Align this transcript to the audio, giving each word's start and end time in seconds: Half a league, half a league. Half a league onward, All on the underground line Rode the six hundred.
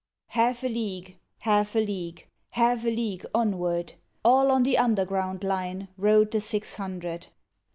Half 0.29 0.63
a 0.63 0.67
league, 0.67 1.17
half 1.41 1.75
a 1.75 1.77
league. 1.85 2.25
Half 2.49 2.85
a 2.85 2.87
league 2.89 3.23
onward, 3.35 3.93
All 4.25 4.49
on 4.49 4.63
the 4.63 4.75
underground 4.79 5.43
line 5.43 5.89
Rode 5.95 6.31
the 6.31 6.41
six 6.41 6.73
hundred. 6.73 7.27